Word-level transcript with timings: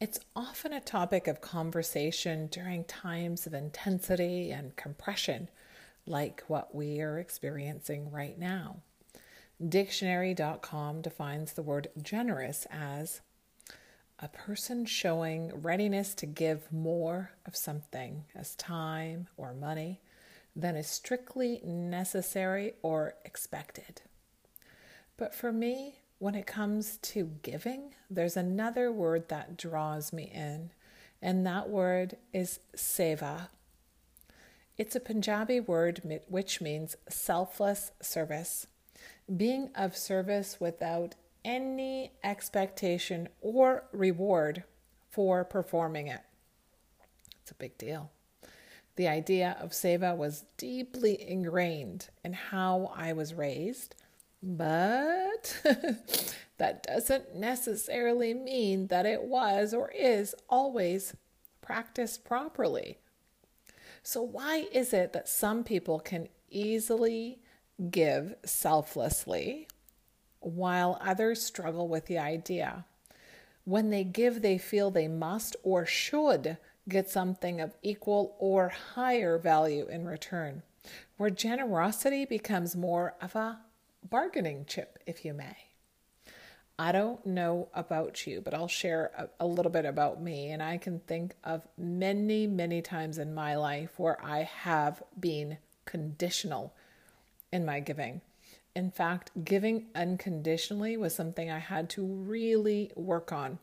It's 0.00 0.20
often 0.34 0.72
a 0.72 0.80
topic 0.80 1.26
of 1.26 1.40
conversation 1.40 2.46
during 2.46 2.84
times 2.84 3.46
of 3.46 3.54
intensity 3.54 4.50
and 4.50 4.76
compression, 4.76 5.48
like 6.06 6.42
what 6.46 6.74
we 6.74 7.00
are 7.00 7.18
experiencing 7.18 8.10
right 8.10 8.38
now. 8.38 8.82
Dictionary.com 9.66 11.02
defines 11.02 11.52
the 11.52 11.62
word 11.62 11.88
generous 12.00 12.66
as 12.70 13.20
a 14.20 14.28
person 14.28 14.84
showing 14.84 15.62
readiness 15.62 16.14
to 16.14 16.26
give 16.26 16.72
more 16.72 17.30
of 17.46 17.56
something 17.56 18.24
as 18.34 18.54
time 18.56 19.28
or 19.36 19.54
money 19.54 20.00
than 20.56 20.74
is 20.74 20.88
strictly 20.88 21.60
necessary 21.64 22.74
or 22.82 23.14
expected. 23.24 24.02
But 25.16 25.34
for 25.34 25.52
me, 25.52 26.00
when 26.18 26.34
it 26.34 26.46
comes 26.46 26.98
to 26.98 27.30
giving, 27.42 27.94
there's 28.10 28.36
another 28.36 28.90
word 28.90 29.28
that 29.28 29.56
draws 29.56 30.12
me 30.12 30.30
in, 30.34 30.70
and 31.22 31.46
that 31.46 31.68
word 31.68 32.16
is 32.32 32.60
seva. 32.76 33.48
It's 34.76 34.96
a 34.96 35.00
Punjabi 35.00 35.60
word 35.60 36.20
which 36.28 36.60
means 36.60 36.96
selfless 37.08 37.92
service, 38.00 38.66
being 39.34 39.70
of 39.74 39.96
service 39.96 40.58
without 40.60 41.14
any 41.44 42.12
expectation 42.24 43.28
or 43.40 43.84
reward 43.92 44.64
for 45.10 45.44
performing 45.44 46.08
it. 46.08 46.20
It's 47.42 47.50
a 47.50 47.54
big 47.54 47.78
deal. 47.78 48.10
The 48.96 49.08
idea 49.08 49.56
of 49.60 49.70
seva 49.70 50.16
was 50.16 50.44
deeply 50.56 51.28
ingrained 51.28 52.08
in 52.24 52.32
how 52.32 52.92
I 52.94 53.12
was 53.12 53.34
raised 53.34 53.94
but 54.42 55.60
that 56.58 56.82
doesn't 56.82 57.34
necessarily 57.34 58.34
mean 58.34 58.88
that 58.88 59.06
it 59.06 59.22
was 59.22 59.74
or 59.74 59.90
is 59.90 60.34
always 60.48 61.14
practiced 61.62 62.24
properly. 62.24 62.98
So, 64.02 64.22
why 64.22 64.66
is 64.72 64.92
it 64.92 65.12
that 65.12 65.28
some 65.28 65.64
people 65.64 66.00
can 66.00 66.28
easily 66.50 67.40
give 67.90 68.34
selflessly 68.44 69.68
while 70.40 70.98
others 71.00 71.42
struggle 71.44 71.88
with 71.88 72.06
the 72.06 72.18
idea? 72.18 72.86
When 73.64 73.90
they 73.90 74.04
give, 74.04 74.40
they 74.40 74.56
feel 74.56 74.90
they 74.90 75.08
must 75.08 75.56
or 75.62 75.84
should 75.84 76.56
get 76.88 77.10
something 77.10 77.60
of 77.60 77.76
equal 77.82 78.34
or 78.38 78.70
higher 78.94 79.36
value 79.36 79.86
in 79.88 80.06
return, 80.06 80.62
where 81.18 81.28
generosity 81.28 82.24
becomes 82.24 82.74
more 82.74 83.14
of 83.20 83.36
a 83.36 83.58
bargaining 84.02 84.64
chip, 84.66 84.98
if 85.06 85.24
you 85.24 85.34
may. 85.34 85.56
I 86.78 86.92
don't 86.92 87.24
know 87.26 87.68
about 87.74 88.26
you, 88.26 88.40
but 88.40 88.54
I'll 88.54 88.68
share 88.68 89.10
a, 89.16 89.44
a, 89.44 89.46
little 89.46 89.72
bit 89.72 89.84
about 89.84 90.22
me. 90.22 90.50
And 90.50 90.62
I 90.62 90.76
can 90.76 91.00
think 91.00 91.34
of 91.42 91.66
many, 91.76 92.46
many 92.46 92.82
times 92.82 93.18
in 93.18 93.34
my 93.34 93.56
life 93.56 93.98
where 93.98 94.24
I 94.24 94.44
have 94.44 95.02
been 95.18 95.58
conditional 95.86 96.72
in 97.52 97.64
my 97.64 97.80
giving. 97.80 98.20
In 98.76 98.92
fact, 98.92 99.32
giving 99.44 99.86
unconditionally 99.96 100.96
was 100.96 101.16
something 101.16 101.50
I 101.50 101.58
had 101.58 101.90
to 101.90 102.06
really 102.06 102.92
work 102.94 103.32
on. 103.32 103.58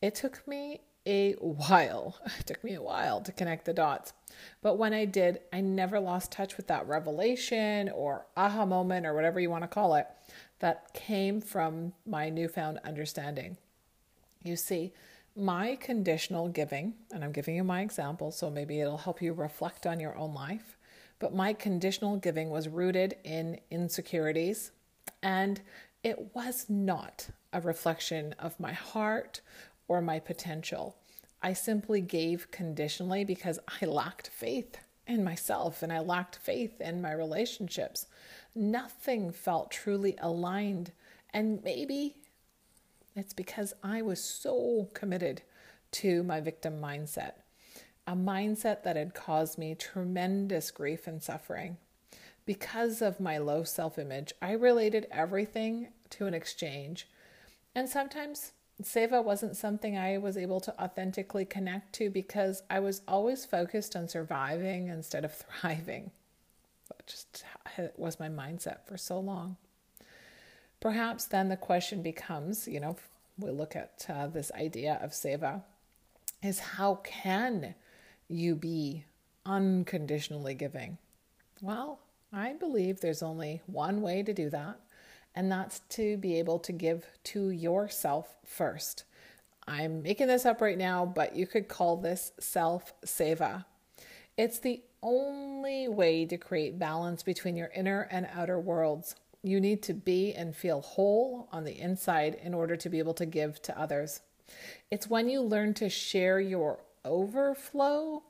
It 0.00 0.14
took 0.14 0.46
me 0.48 0.80
a 1.06 1.32
while. 1.34 2.18
It 2.38 2.46
took 2.46 2.64
me 2.64 2.74
a 2.74 2.82
while 2.82 3.20
to 3.20 3.32
connect 3.32 3.64
the 3.64 3.72
dots. 3.72 4.12
But 4.62 4.78
when 4.78 4.92
I 4.92 5.04
did, 5.04 5.40
I 5.52 5.60
never 5.60 6.00
lost 6.00 6.32
touch 6.32 6.56
with 6.56 6.66
that 6.68 6.86
revelation 6.86 7.88
or 7.90 8.26
aha 8.36 8.66
moment 8.66 9.06
or 9.06 9.14
whatever 9.14 9.38
you 9.40 9.50
want 9.50 9.62
to 9.62 9.68
call 9.68 9.94
it 9.94 10.06
that 10.58 10.92
came 10.94 11.40
from 11.40 11.92
my 12.06 12.30
newfound 12.30 12.78
understanding. 12.84 13.56
You 14.42 14.56
see, 14.56 14.92
my 15.36 15.76
conditional 15.76 16.48
giving, 16.48 16.94
and 17.12 17.24
I'm 17.24 17.32
giving 17.32 17.56
you 17.56 17.64
my 17.64 17.82
example, 17.82 18.30
so 18.30 18.50
maybe 18.50 18.80
it'll 18.80 18.98
help 18.98 19.20
you 19.20 19.32
reflect 19.32 19.86
on 19.86 20.00
your 20.00 20.16
own 20.16 20.32
life. 20.32 20.76
But 21.18 21.34
my 21.34 21.52
conditional 21.52 22.16
giving 22.16 22.50
was 22.50 22.68
rooted 22.68 23.16
in 23.24 23.58
insecurities, 23.70 24.70
and 25.22 25.60
it 26.02 26.34
was 26.34 26.66
not 26.68 27.28
a 27.52 27.60
reflection 27.60 28.34
of 28.38 28.60
my 28.60 28.72
heart 28.72 29.40
or 29.88 30.00
my 30.00 30.18
potential. 30.18 30.96
I 31.42 31.52
simply 31.52 32.00
gave 32.00 32.50
conditionally 32.50 33.24
because 33.24 33.58
I 33.80 33.84
lacked 33.84 34.28
faith 34.28 34.78
in 35.06 35.22
myself 35.22 35.82
and 35.82 35.92
I 35.92 36.00
lacked 36.00 36.36
faith 36.36 36.80
in 36.80 37.02
my 37.02 37.12
relationships. 37.12 38.06
Nothing 38.54 39.30
felt 39.30 39.70
truly 39.70 40.16
aligned. 40.20 40.92
And 41.32 41.62
maybe 41.62 42.16
it's 43.14 43.34
because 43.34 43.74
I 43.82 44.02
was 44.02 44.22
so 44.22 44.88
committed 44.94 45.42
to 45.92 46.22
my 46.22 46.40
victim 46.40 46.80
mindset, 46.80 47.32
a 48.06 48.14
mindset 48.14 48.82
that 48.82 48.96
had 48.96 49.14
caused 49.14 49.58
me 49.58 49.74
tremendous 49.74 50.70
grief 50.70 51.06
and 51.06 51.22
suffering. 51.22 51.76
Because 52.46 53.00
of 53.00 53.20
my 53.20 53.38
low 53.38 53.64
self 53.64 53.98
image, 53.98 54.32
I 54.42 54.52
related 54.52 55.06
everything 55.10 55.88
to 56.10 56.26
an 56.26 56.34
exchange. 56.34 57.08
And 57.74 57.88
sometimes 57.88 58.52
Seva 58.84 59.24
wasn't 59.24 59.56
something 59.56 59.96
I 59.96 60.18
was 60.18 60.36
able 60.36 60.60
to 60.60 60.82
authentically 60.82 61.44
connect 61.44 61.94
to 61.94 62.10
because 62.10 62.62
I 62.68 62.80
was 62.80 63.00
always 63.08 63.44
focused 63.44 63.96
on 63.96 64.08
surviving 64.08 64.88
instead 64.88 65.24
of 65.24 65.32
thriving. 65.60 66.10
That 66.88 67.06
just 67.06 67.44
was 67.96 68.20
my 68.20 68.28
mindset 68.28 68.86
for 68.86 68.96
so 68.96 69.18
long. 69.18 69.56
Perhaps 70.80 71.26
then 71.26 71.48
the 71.48 71.56
question 71.56 72.02
becomes 72.02 72.68
you 72.68 72.78
know, 72.78 72.96
we 73.38 73.50
look 73.50 73.74
at 73.74 74.06
uh, 74.08 74.26
this 74.26 74.52
idea 74.52 74.98
of 75.02 75.10
Seva, 75.10 75.62
is 76.42 76.58
how 76.58 76.96
can 76.96 77.74
you 78.28 78.54
be 78.54 79.04
unconditionally 79.46 80.54
giving? 80.54 80.98
Well, 81.62 82.00
I 82.32 82.52
believe 82.52 83.00
there's 83.00 83.22
only 83.22 83.62
one 83.66 84.02
way 84.02 84.22
to 84.22 84.34
do 84.34 84.50
that, 84.50 84.78
and 85.34 85.50
that's 85.50 85.80
to 85.90 86.16
be 86.16 86.38
able 86.38 86.58
to 86.60 86.72
give 86.72 87.06
to 87.24 87.50
yourself 87.50 88.36
first. 88.44 89.04
I'm 89.66 90.02
making 90.02 90.26
this 90.26 90.44
up 90.44 90.60
right 90.60 90.78
now, 90.78 91.06
but 91.06 91.34
you 91.34 91.46
could 91.46 91.68
call 91.68 91.96
this 91.96 92.32
self 92.38 92.92
seva. 93.04 93.64
It's 94.36 94.58
the 94.58 94.82
only 95.02 95.88
way 95.88 96.26
to 96.26 96.36
create 96.36 96.78
balance 96.78 97.22
between 97.22 97.56
your 97.56 97.70
inner 97.74 98.08
and 98.10 98.28
outer 98.34 98.58
worlds. 98.58 99.14
You 99.42 99.60
need 99.60 99.82
to 99.84 99.94
be 99.94 100.32
and 100.32 100.56
feel 100.56 100.80
whole 100.80 101.48
on 101.52 101.64
the 101.64 101.78
inside 101.78 102.36
in 102.42 102.54
order 102.54 102.76
to 102.76 102.88
be 102.88 102.98
able 102.98 103.14
to 103.14 103.26
give 103.26 103.60
to 103.62 103.78
others. 103.78 104.20
It's 104.90 105.08
when 105.08 105.28
you 105.28 105.40
learn 105.40 105.74
to 105.74 105.88
share 105.88 106.40
your 106.40 106.80
overflow 107.04 108.22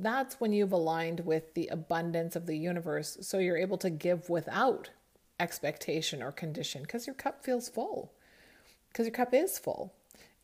that's 0.00 0.40
when 0.40 0.52
you've 0.52 0.72
aligned 0.72 1.20
with 1.20 1.54
the 1.54 1.66
abundance 1.68 2.36
of 2.36 2.46
the 2.46 2.56
universe 2.56 3.18
so 3.20 3.38
you're 3.38 3.56
able 3.56 3.78
to 3.78 3.90
give 3.90 4.30
without 4.30 4.90
expectation 5.40 6.22
or 6.22 6.32
condition 6.32 6.82
because 6.82 7.06
your 7.06 7.14
cup 7.14 7.44
feels 7.44 7.68
full. 7.68 8.12
Because 8.88 9.06
your 9.06 9.14
cup 9.14 9.34
is 9.34 9.58
full. 9.58 9.94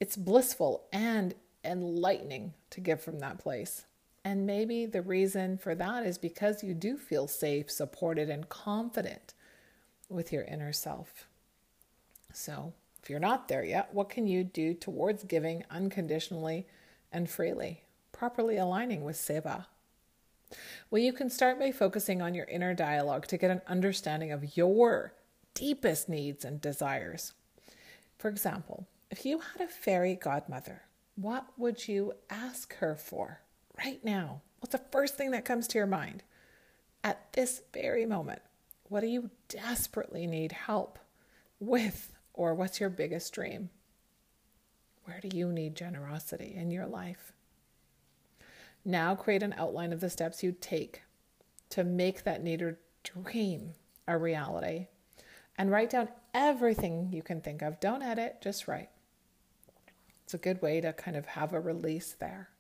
It's 0.01 0.17
blissful 0.17 0.85
and 0.93 1.35
enlightening 1.65 2.55
to 2.71 2.81
give 2.81 3.03
from 3.03 3.21
that 3.21 3.39
place. 3.39 3.85
And 4.25 4.47
maybe 4.47 4.87
the 4.87 5.03
reason 5.03 5.59
for 5.59 5.75
that 5.75 6.07
is 6.07 6.17
because 6.19 6.65
you 6.65 6.75
do 6.75 6.97
feel 6.97 7.29
safe, 7.29 7.71
supported, 7.71 8.31
and 8.31 8.49
confident 8.49 9.35
with 10.09 10.33
your 10.33 10.45
inner 10.45 10.73
self. 10.73 11.27
So, 12.33 12.73
if 13.03 13.11
you're 13.11 13.21
not 13.21 13.49
there 13.49 13.65
yet, 13.65 13.93
what 13.93 14.09
can 14.09 14.27
you 14.27 14.43
do 14.43 14.73
towards 14.73 15.25
giving 15.25 15.65
unconditionally 15.71 16.67
and 17.13 17.29
freely, 17.29 17.83
properly 18.13 18.57
aligning 18.57 19.05
with 19.05 19.17
Seva? 19.17 19.67
Well, 20.95 21.03
you 21.03 21.13
can 21.13 21.29
start 21.29 21.59
by 21.59 21.73
focusing 21.73 22.23
on 22.23 22.35
your 22.35 22.45
inner 22.45 22.73
dialogue 22.73 23.27
to 23.27 23.37
get 23.37 23.51
an 23.51 23.63
understanding 23.67 24.31
of 24.31 24.57
your 24.57 25.13
deepest 25.53 26.09
needs 26.09 26.45
and 26.45 26.61
desires. 26.61 27.33
For 28.17 28.29
example, 28.29 28.87
if 29.11 29.27
you 29.27 29.41
had 29.41 29.61
a 29.61 29.67
fairy 29.67 30.15
godmother, 30.15 30.83
what 31.17 31.47
would 31.57 31.89
you 31.89 32.13
ask 32.31 32.77
her 32.77 32.95
for 32.95 33.41
right 33.77 34.05
now? 34.05 34.43
What's 34.61 34.71
the 34.71 34.85
first 34.93 35.17
thing 35.17 35.33
that 35.33 35.45
comes 35.45 35.67
to 35.67 35.79
your 35.79 35.89
mind? 35.89 36.23
At 37.03 37.33
this 37.33 37.63
very 37.73 38.07
moment, 38.07 38.43
what 38.85 39.01
do 39.01 39.09
you 39.09 39.31
desperately 39.49 40.29
need 40.29 40.53
help 40.53 41.01
with, 41.59 42.13
or 42.35 42.55
what's 42.55 42.79
your 42.79 42.89
biggest 42.89 43.33
dream? 43.33 43.69
Where 45.07 45.19
do 45.21 45.37
you 45.37 45.51
need 45.51 45.75
generosity 45.75 46.55
in 46.57 46.71
your 46.71 46.87
life? 46.87 47.33
Now 48.85 49.15
create 49.15 49.43
an 49.43 49.55
outline 49.57 49.93
of 49.93 50.01
the 50.01 50.11
steps 50.11 50.43
you 50.43 50.53
take 50.53 51.03
to 51.71 51.85
make 51.85 52.25
that 52.25 52.43
need 52.43 52.77
dream 53.03 53.73
a 54.07 54.19
reality 54.19 54.89
and 55.57 55.71
write 55.71 55.91
down 55.91 56.09
everything 56.35 57.11
you 57.13 57.23
can 57.23 57.41
think 57.41 57.63
of. 57.63 57.81
Don't 57.81 58.03
edit, 58.03 58.39
just 58.43 58.69
write. 58.69 58.91
It's 60.25 60.35
a 60.35 60.39
good 60.39 60.61
way 60.61 60.81
to 60.81 60.93
kind 60.93 61.17
of 61.17 61.27
have 61.27 61.53
a 61.53 61.61
release 61.61 62.13
there. 62.13 62.51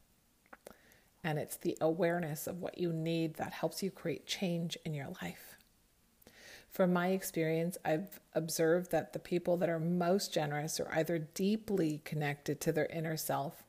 And 1.22 1.38
it's 1.38 1.56
the 1.56 1.76
awareness 1.80 2.46
of 2.46 2.60
what 2.60 2.78
you 2.78 2.92
need 2.92 3.34
that 3.34 3.52
helps 3.52 3.82
you 3.82 3.90
create 3.90 4.26
change 4.26 4.76
in 4.84 4.94
your 4.94 5.08
life. 5.22 5.56
From 6.70 6.92
my 6.92 7.08
experience, 7.08 7.78
I've 7.84 8.20
observed 8.34 8.90
that 8.90 9.12
the 9.12 9.18
people 9.18 9.56
that 9.58 9.68
are 9.68 9.78
most 9.78 10.34
generous 10.34 10.80
are 10.80 10.92
either 10.92 11.18
deeply 11.18 12.02
connected 12.04 12.60
to 12.62 12.72
their 12.72 12.86
inner 12.86 13.16
self 13.16 13.62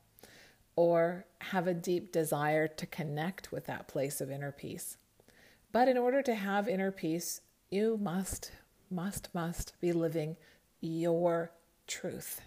or 0.75 1.25
have 1.39 1.67
a 1.67 1.73
deep 1.73 2.11
desire 2.11 2.67
to 2.67 2.85
connect 2.85 3.51
with 3.51 3.65
that 3.65 3.87
place 3.87 4.19
of 4.19 4.31
inner 4.31 4.51
peace. 4.51 4.97
But 5.71 5.87
in 5.87 5.97
order 5.97 6.21
to 6.21 6.35
have 6.35 6.67
inner 6.67 6.91
peace, 6.91 7.41
you 7.69 7.97
must, 8.01 8.51
must, 8.89 9.29
must 9.33 9.73
be 9.79 9.91
living 9.91 10.37
your 10.81 11.51
truth. 11.87 12.41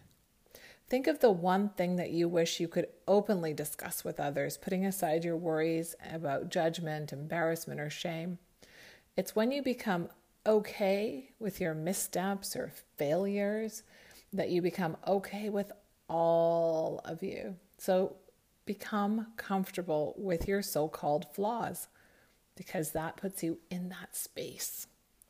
Think 0.89 1.07
of 1.07 1.19
the 1.19 1.31
one 1.31 1.69
thing 1.71 1.97
that 1.97 2.11
you 2.11 2.29
wish 2.29 2.61
you 2.61 2.69
could 2.69 2.87
openly 3.07 3.53
discuss 3.53 4.05
with 4.05 4.19
others, 4.19 4.57
putting 4.57 4.87
aside 4.87 5.25
your 5.25 5.37
worries 5.37 5.95
about 6.11 6.49
judgment, 6.49 7.13
embarrassment, 7.13 7.79
or 7.79 7.91
shame. 7.91 8.39
It's 9.17 9.37
when 9.37 9.53
you 9.53 9.63
become 9.63 10.09
okay 10.47 11.31
with 11.39 11.61
your 11.61 11.75
missteps 11.75 12.57
or 12.57 12.73
failures 12.97 13.83
that 14.33 14.49
you 14.49 14.63
become 14.63 14.97
okay 15.07 15.51
with 15.51 15.71
all 16.09 17.03
of 17.05 17.23
you. 17.23 17.57
So 17.79 18.17
become 18.67 19.29
comfortable 19.37 20.15
with 20.19 20.47
your 20.47 20.61
so 20.61 20.89
called 20.89 21.27
flaws 21.33 21.89
because 22.55 22.91
that 22.91 23.17
puts 23.17 23.43
you 23.43 23.59
in 23.71 23.89
that 23.89 24.15
space 24.15 24.89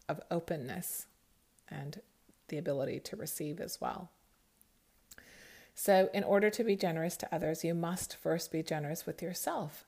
of 0.09 0.21
openness 0.31 1.07
and 1.69 2.01
the 2.49 2.59
ability 2.59 2.99
to 2.99 3.17
receive 3.17 3.61
as 3.61 3.81
well. 3.81 4.11
So, 5.75 6.11
in 6.13 6.25
order 6.25 6.51
to 6.51 6.65
be 6.65 6.75
generous 6.75 7.17
to 7.19 7.33
others, 7.33 7.63
you 7.63 7.75
must 7.75 8.17
first 8.17 8.51
be 8.51 8.65
generous 8.65 9.07
with 9.07 9.23
yourself. 9.23 9.85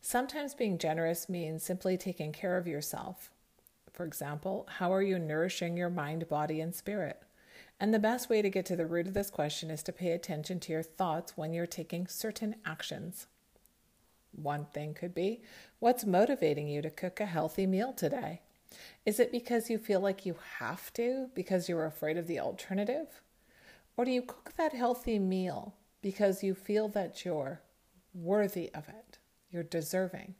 Sometimes 0.00 0.54
being 0.54 0.78
generous 0.78 1.28
means 1.28 1.62
simply 1.62 1.98
taking 1.98 2.32
care 2.32 2.56
of 2.56 2.66
yourself. 2.66 3.30
For 3.92 4.06
example, 4.06 4.66
how 4.78 4.90
are 4.92 5.02
you 5.02 5.18
nourishing 5.18 5.76
your 5.76 5.90
mind, 5.90 6.28
body, 6.28 6.60
and 6.60 6.74
spirit? 6.74 7.22
And 7.80 7.92
the 7.92 7.98
best 7.98 8.28
way 8.28 8.40
to 8.40 8.50
get 8.50 8.66
to 8.66 8.76
the 8.76 8.86
root 8.86 9.06
of 9.06 9.14
this 9.14 9.30
question 9.30 9.70
is 9.70 9.82
to 9.82 9.92
pay 9.92 10.12
attention 10.12 10.60
to 10.60 10.72
your 10.72 10.82
thoughts 10.82 11.36
when 11.36 11.52
you're 11.52 11.66
taking 11.66 12.06
certain 12.06 12.56
actions. 12.64 13.26
One 14.32 14.66
thing 14.66 14.94
could 14.94 15.14
be 15.14 15.42
what's 15.78 16.04
motivating 16.04 16.68
you 16.68 16.82
to 16.82 16.90
cook 16.90 17.20
a 17.20 17.26
healthy 17.26 17.66
meal 17.66 17.92
today? 17.92 18.40
Is 19.04 19.20
it 19.20 19.30
because 19.30 19.70
you 19.70 19.78
feel 19.78 20.00
like 20.00 20.26
you 20.26 20.36
have 20.58 20.92
to 20.94 21.28
because 21.34 21.68
you're 21.68 21.84
afraid 21.84 22.16
of 22.16 22.26
the 22.26 22.40
alternative? 22.40 23.20
Or 23.96 24.04
do 24.04 24.10
you 24.10 24.22
cook 24.22 24.54
that 24.56 24.72
healthy 24.72 25.18
meal 25.18 25.74
because 26.02 26.42
you 26.42 26.54
feel 26.54 26.88
that 26.88 27.24
you're 27.24 27.60
worthy 28.12 28.70
of 28.74 28.88
it? 28.88 29.18
You're 29.50 29.62
deserving. 29.62 30.34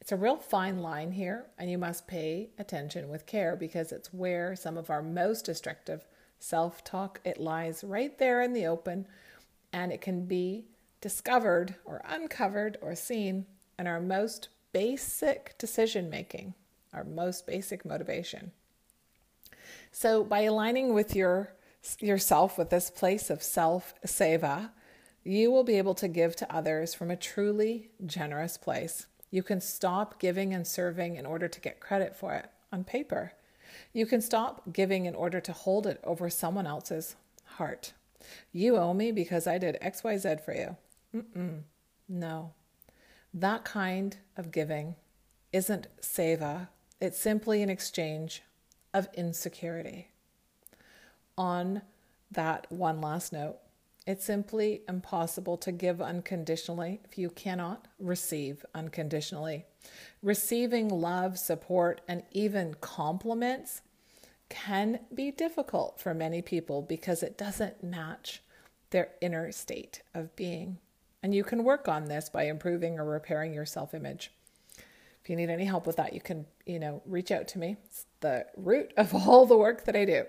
It's 0.00 0.12
a 0.12 0.16
real 0.16 0.36
fine 0.36 0.78
line 0.78 1.12
here, 1.12 1.46
and 1.58 1.70
you 1.70 1.76
must 1.76 2.06
pay 2.06 2.50
attention 2.56 3.08
with 3.08 3.26
care 3.26 3.56
because 3.56 3.90
it's 3.90 4.12
where 4.12 4.54
some 4.54 4.76
of 4.76 4.90
our 4.90 5.02
most 5.02 5.44
destructive 5.44 6.06
self 6.38 6.84
talk 6.84 7.20
it 7.24 7.40
lies 7.40 7.84
right 7.84 8.18
there 8.18 8.42
in 8.42 8.52
the 8.52 8.66
open, 8.66 9.06
and 9.72 9.92
it 9.92 10.00
can 10.00 10.26
be 10.26 10.64
discovered 11.00 11.74
or 11.84 12.02
uncovered 12.04 12.76
or 12.80 12.94
seen 12.94 13.46
in 13.78 13.86
our 13.86 14.00
most 14.00 14.48
basic 14.72 15.56
decision 15.58 16.10
making, 16.10 16.54
our 16.92 17.04
most 17.04 17.46
basic 17.46 17.84
motivation. 17.84 18.52
So, 19.92 20.24
by 20.24 20.40
aligning 20.42 20.94
with 20.94 21.14
your 21.14 21.52
yourself 22.00 22.58
with 22.58 22.70
this 22.70 22.90
place 22.90 23.30
of 23.30 23.42
self 23.42 23.94
seva, 24.06 24.70
you 25.24 25.50
will 25.50 25.64
be 25.64 25.78
able 25.78 25.94
to 25.94 26.08
give 26.08 26.36
to 26.36 26.54
others 26.54 26.94
from 26.94 27.10
a 27.10 27.16
truly 27.16 27.90
generous 28.04 28.56
place. 28.56 29.06
You 29.30 29.42
can 29.42 29.60
stop 29.60 30.18
giving 30.18 30.54
and 30.54 30.66
serving 30.66 31.16
in 31.16 31.26
order 31.26 31.48
to 31.48 31.60
get 31.60 31.80
credit 31.80 32.16
for 32.16 32.34
it 32.34 32.50
on 32.72 32.84
paper. 32.84 33.32
You 33.92 34.06
can 34.06 34.20
stop 34.20 34.72
giving 34.72 35.06
in 35.06 35.14
order 35.14 35.40
to 35.40 35.52
hold 35.52 35.86
it 35.86 36.00
over 36.04 36.28
someone 36.30 36.66
else's 36.66 37.16
heart. 37.44 37.92
You 38.52 38.76
owe 38.76 38.94
me 38.94 39.12
because 39.12 39.46
I 39.46 39.58
did 39.58 39.78
XYZ 39.82 40.44
for 40.44 40.54
you. 40.54 40.76
Mm-mm. 41.14 41.62
No. 42.08 42.52
That 43.32 43.64
kind 43.64 44.16
of 44.36 44.50
giving 44.50 44.96
isn't 45.52 45.88
seva, 46.00 46.68
it's 47.00 47.18
simply 47.18 47.62
an 47.62 47.70
exchange 47.70 48.42
of 48.92 49.08
insecurity 49.14 50.08
on 51.36 51.82
that 52.30 52.66
one 52.70 53.00
last 53.00 53.32
note. 53.32 53.58
It's 54.08 54.24
simply 54.24 54.80
impossible 54.88 55.58
to 55.58 55.70
give 55.70 56.00
unconditionally 56.00 57.02
if 57.04 57.18
you 57.18 57.28
cannot 57.28 57.88
receive 58.00 58.64
unconditionally. 58.74 59.66
Receiving 60.22 60.88
love, 60.88 61.38
support, 61.38 62.00
and 62.08 62.22
even 62.32 62.72
compliments 62.80 63.82
can 64.48 65.00
be 65.14 65.30
difficult 65.30 66.00
for 66.00 66.14
many 66.14 66.40
people 66.40 66.80
because 66.80 67.22
it 67.22 67.36
doesn't 67.36 67.84
match 67.84 68.42
their 68.88 69.10
inner 69.20 69.52
state 69.52 70.00
of 70.14 70.34
being. 70.36 70.78
And 71.22 71.34
you 71.34 71.44
can 71.44 71.62
work 71.62 71.86
on 71.86 72.06
this 72.06 72.30
by 72.30 72.44
improving 72.44 72.98
or 72.98 73.04
repairing 73.04 73.52
your 73.52 73.66
self 73.66 73.92
image. 73.92 74.32
If 75.22 75.28
you 75.28 75.36
need 75.36 75.50
any 75.50 75.66
help 75.66 75.86
with 75.86 75.96
that, 75.96 76.14
you 76.14 76.22
can, 76.22 76.46
you 76.64 76.78
know, 76.78 77.02
reach 77.04 77.30
out 77.30 77.46
to 77.48 77.58
me. 77.58 77.76
It's 77.84 78.06
the 78.20 78.46
root 78.56 78.94
of 78.96 79.14
all 79.28 79.44
the 79.44 79.58
work 79.58 79.84
that 79.84 79.94
I 79.94 80.06
do. 80.06 80.24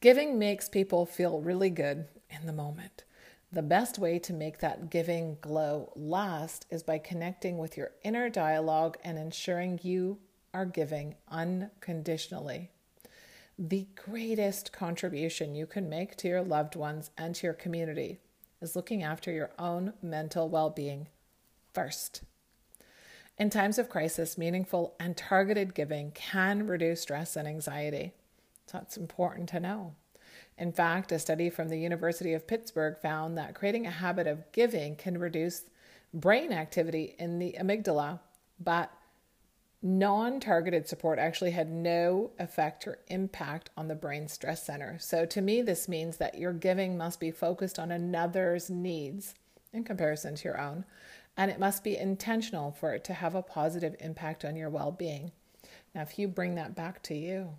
Giving 0.00 0.36
makes 0.36 0.68
people 0.68 1.06
feel 1.06 1.40
really 1.40 1.70
good 1.70 2.08
in 2.38 2.46
the 2.46 2.52
moment. 2.52 3.04
The 3.52 3.62
best 3.62 3.98
way 3.98 4.18
to 4.18 4.32
make 4.32 4.58
that 4.58 4.90
giving 4.90 5.38
glow 5.40 5.92
last 5.94 6.66
is 6.70 6.82
by 6.82 6.98
connecting 6.98 7.56
with 7.56 7.76
your 7.76 7.92
inner 8.02 8.28
dialogue 8.28 8.96
and 9.04 9.16
ensuring 9.16 9.78
you 9.82 10.18
are 10.52 10.66
giving 10.66 11.14
unconditionally. 11.28 12.70
The 13.56 13.86
greatest 13.94 14.72
contribution 14.72 15.54
you 15.54 15.66
can 15.66 15.88
make 15.88 16.16
to 16.16 16.28
your 16.28 16.42
loved 16.42 16.74
ones 16.74 17.10
and 17.16 17.34
to 17.36 17.46
your 17.46 17.54
community 17.54 18.18
is 18.60 18.74
looking 18.74 19.04
after 19.04 19.30
your 19.30 19.50
own 19.58 19.92
mental 20.02 20.48
well 20.48 20.70
being 20.70 21.06
first. 21.72 22.22
In 23.38 23.50
times 23.50 23.78
of 23.78 23.88
crisis, 23.88 24.38
meaningful 24.38 24.94
and 24.98 25.16
targeted 25.16 25.74
giving 25.74 26.12
can 26.12 26.66
reduce 26.66 27.02
stress 27.02 27.36
and 27.36 27.46
anxiety. 27.46 28.12
So 28.66 28.78
it's 28.78 28.96
important 28.96 29.48
to 29.50 29.60
know. 29.60 29.94
In 30.56 30.72
fact, 30.72 31.10
a 31.10 31.18
study 31.18 31.50
from 31.50 31.68
the 31.68 31.78
University 31.78 32.32
of 32.32 32.46
Pittsburgh 32.46 32.96
found 32.98 33.36
that 33.36 33.54
creating 33.54 33.86
a 33.86 33.90
habit 33.90 34.26
of 34.26 34.50
giving 34.52 34.94
can 34.96 35.18
reduce 35.18 35.64
brain 36.12 36.52
activity 36.52 37.16
in 37.18 37.38
the 37.38 37.56
amygdala, 37.58 38.20
but 38.60 38.92
non 39.82 40.38
targeted 40.38 40.88
support 40.88 41.18
actually 41.18 41.50
had 41.50 41.70
no 41.70 42.30
effect 42.38 42.86
or 42.86 42.98
impact 43.08 43.70
on 43.76 43.88
the 43.88 43.94
brain 43.96 44.28
stress 44.28 44.64
center. 44.64 44.96
So, 45.00 45.26
to 45.26 45.40
me, 45.40 45.60
this 45.60 45.88
means 45.88 46.16
that 46.18 46.38
your 46.38 46.52
giving 46.52 46.96
must 46.96 47.18
be 47.18 47.32
focused 47.32 47.78
on 47.78 47.90
another's 47.90 48.70
needs 48.70 49.34
in 49.72 49.82
comparison 49.82 50.36
to 50.36 50.44
your 50.44 50.60
own, 50.60 50.84
and 51.36 51.50
it 51.50 51.58
must 51.58 51.82
be 51.82 51.96
intentional 51.96 52.70
for 52.70 52.94
it 52.94 53.02
to 53.04 53.12
have 53.14 53.34
a 53.34 53.42
positive 53.42 53.96
impact 53.98 54.44
on 54.44 54.54
your 54.54 54.70
well 54.70 54.92
being. 54.92 55.32
Now, 55.94 56.02
if 56.02 56.18
you 56.18 56.28
bring 56.28 56.54
that 56.54 56.76
back 56.76 57.02
to 57.04 57.14
you, 57.14 57.54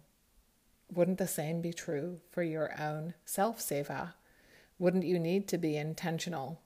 wouldn't 0.94 1.18
the 1.18 1.28
same 1.28 1.62
be 1.62 1.74
true 1.74 2.20
for 2.32 2.44
your 2.44 2.80
own 2.80 3.14
self 3.26 3.60
seva? 3.60 4.14
Wouldn't 4.78 5.06
you 5.06 5.20
need 5.20 5.48
to 5.50 5.58
be 5.58 5.78
intentional 5.78 6.62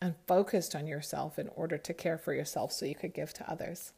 and 0.00 0.14
focused 0.26 0.74
on 0.74 0.86
yourself 0.86 1.38
in 1.38 1.48
order 1.54 1.76
to 1.76 1.94
care 1.94 2.18
for 2.18 2.32
yourself 2.32 2.72
so 2.72 2.86
you 2.86 2.94
could 2.94 3.14
give 3.14 3.32
to 3.34 3.50
others? 3.50 3.92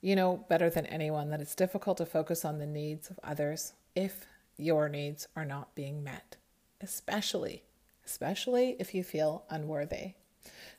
You 0.00 0.16
know 0.16 0.44
better 0.48 0.68
than 0.68 0.86
anyone 0.86 1.30
that 1.30 1.40
it's 1.40 1.54
difficult 1.54 1.98
to 1.98 2.06
focus 2.06 2.44
on 2.44 2.58
the 2.58 2.66
needs 2.66 3.08
of 3.08 3.20
others 3.22 3.74
if 3.94 4.26
your 4.56 4.88
needs 4.88 5.28
are 5.36 5.44
not 5.44 5.74
being 5.74 6.02
met, 6.02 6.36
especially 6.80 7.62
especially 8.04 8.76
if 8.78 8.94
you 8.94 9.04
feel 9.04 9.44
unworthy. 9.48 10.12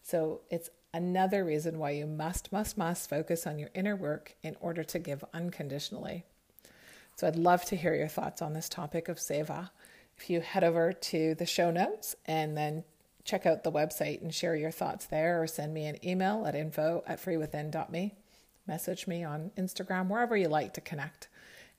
So 0.02 0.42
it's 0.50 0.70
another 0.94 1.44
reason 1.44 1.80
why 1.80 1.92
you 1.92 2.06
must 2.06 2.52
must 2.52 2.78
must 2.78 3.10
focus 3.10 3.48
on 3.48 3.60
your 3.60 3.70
inner 3.74 3.96
work 3.96 4.36
in 4.44 4.56
order 4.60 4.84
to 4.84 5.00
give 5.00 5.24
unconditionally. 5.34 6.26
So 7.16 7.28
I'd 7.28 7.36
love 7.36 7.64
to 7.66 7.76
hear 7.76 7.94
your 7.94 8.08
thoughts 8.08 8.42
on 8.42 8.54
this 8.54 8.70
topic 8.70 9.08
of 9.08 9.18
Seva. 9.18 9.70
If 10.18 10.30
you 10.30 10.42
head 10.42 10.64
over 10.64 10.94
to 10.94 11.36
the 11.36 11.46
show 11.46 11.72
notes 11.72 12.16
and 12.26 12.58
then 12.58 12.84
check 13.24 13.46
out 13.46 13.64
the 13.64 13.72
website 13.72 14.22
and 14.22 14.34
share 14.34 14.56
your 14.56 14.72
thoughts 14.72 15.06
there, 15.06 15.42
or 15.42 15.48
send 15.48 15.74
me 15.74 15.86
an 15.86 16.06
email 16.06 16.46
at 16.46 16.56
info 16.56 17.04
at 17.08 17.24
freewithin.me, 17.24 18.16
message 18.68 19.08
me 19.08 19.24
on 19.24 19.52
Instagram, 19.58 20.08
wherever 20.10 20.36
you 20.36 20.48
like 20.48 20.74
to 20.74 20.82
connect, 20.82 21.28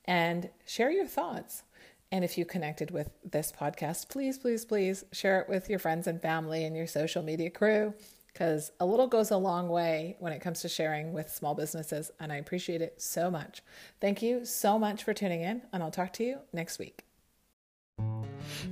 and 0.05 0.49
share 0.65 0.91
your 0.91 1.07
thoughts. 1.07 1.63
And 2.11 2.23
if 2.23 2.37
you 2.37 2.45
connected 2.45 2.91
with 2.91 3.09
this 3.23 3.51
podcast, 3.51 4.09
please, 4.09 4.37
please, 4.37 4.63
please 4.65 5.03
share 5.11 5.39
it 5.41 5.49
with 5.49 5.69
your 5.69 5.79
friends 5.79 6.07
and 6.07 6.21
family 6.21 6.63
and 6.63 6.75
your 6.75 6.87
social 6.87 7.23
media 7.23 7.49
crew 7.49 7.93
because 8.35 8.71
a 8.81 8.85
little 8.85 9.07
goes 9.07 9.31
a 9.31 9.37
long 9.37 9.69
way 9.69 10.17
when 10.19 10.33
it 10.33 10.41
comes 10.41 10.59
to 10.59 10.67
sharing 10.67 11.13
with 11.13 11.31
small 11.31 11.55
businesses. 11.55 12.11
And 12.19 12.33
I 12.33 12.35
appreciate 12.35 12.81
it 12.81 13.01
so 13.01 13.31
much. 13.31 13.61
Thank 14.01 14.21
you 14.21 14.43
so 14.43 14.77
much 14.77 15.05
for 15.05 15.13
tuning 15.13 15.39
in, 15.41 15.61
and 15.71 15.81
I'll 15.81 15.89
talk 15.89 16.11
to 16.13 16.25
you 16.25 16.39
next 16.51 16.77
week. 16.77 17.05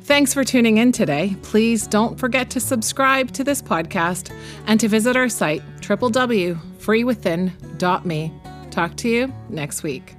Thanks 0.02 0.34
for 0.34 0.44
tuning 0.44 0.80
in 0.80 0.92
today. 0.92 1.38
Please 1.44 1.88
don't 1.88 2.20
forget 2.20 2.50
to 2.52 2.60
subscribe 2.60 3.32
to 3.32 3.46
this 3.46 3.62
podcast 3.62 4.36
and 4.68 4.82
to 4.82 4.90
visit 4.90 5.16
our 5.16 5.30
site, 5.30 5.64
www.freewithin.me. 5.80 8.34
Talk 8.70 8.98
to 8.98 9.10
you 9.10 9.34
next 9.50 9.84
week. 9.84 10.18